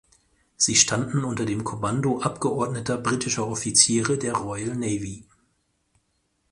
Sie 0.57 0.75
standen 0.77 1.23
unter 1.23 1.45
dem 1.45 1.63
Kommando 1.63 2.21
abgeordneter 2.23 2.97
britischer 2.97 3.45
Offiziere 3.45 4.17
der 4.17 4.33
Royal 4.33 4.75
Navy. 4.75 5.27